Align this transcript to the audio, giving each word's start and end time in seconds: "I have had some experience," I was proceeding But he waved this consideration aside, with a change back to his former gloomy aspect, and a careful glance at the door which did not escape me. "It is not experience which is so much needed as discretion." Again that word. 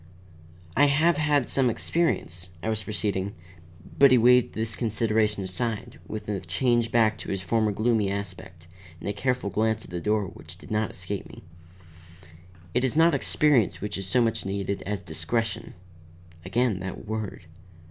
"I 0.75 0.85
have 0.87 1.17
had 1.17 1.47
some 1.47 1.69
experience," 1.69 2.49
I 2.63 2.69
was 2.69 2.81
proceeding 2.83 3.35
But 3.99 4.09
he 4.09 4.17
waved 4.17 4.55
this 4.55 4.75
consideration 4.75 5.43
aside, 5.43 5.99
with 6.07 6.27
a 6.27 6.39
change 6.39 6.91
back 6.91 7.19
to 7.19 7.29
his 7.29 7.43
former 7.43 7.71
gloomy 7.71 8.09
aspect, 8.09 8.67
and 8.99 9.07
a 9.07 9.13
careful 9.13 9.51
glance 9.51 9.85
at 9.85 9.91
the 9.91 10.01
door 10.01 10.25
which 10.25 10.57
did 10.57 10.71
not 10.71 10.89
escape 10.89 11.29
me. 11.29 11.43
"It 12.73 12.83
is 12.83 12.95
not 12.95 13.13
experience 13.13 13.79
which 13.79 13.95
is 13.95 14.07
so 14.07 14.23
much 14.23 14.43
needed 14.43 14.81
as 14.87 15.03
discretion." 15.03 15.75
Again 16.43 16.79
that 16.79 17.05
word. 17.05 17.45